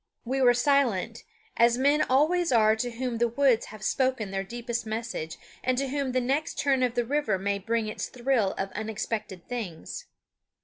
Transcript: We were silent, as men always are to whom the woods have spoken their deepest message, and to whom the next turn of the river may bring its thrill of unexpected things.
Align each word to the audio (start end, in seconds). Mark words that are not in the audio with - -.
We 0.25 0.41
were 0.41 0.55
silent, 0.55 1.21
as 1.57 1.77
men 1.77 2.01
always 2.01 2.51
are 2.51 2.75
to 2.75 2.89
whom 2.89 3.19
the 3.19 3.27
woods 3.27 3.67
have 3.67 3.83
spoken 3.83 4.31
their 4.31 4.43
deepest 4.43 4.83
message, 4.83 5.37
and 5.63 5.77
to 5.77 5.89
whom 5.89 6.11
the 6.11 6.19
next 6.19 6.57
turn 6.57 6.81
of 6.81 6.95
the 6.95 7.05
river 7.05 7.37
may 7.37 7.59
bring 7.59 7.85
its 7.85 8.07
thrill 8.07 8.53
of 8.57 8.71
unexpected 8.71 9.47
things. 9.47 10.07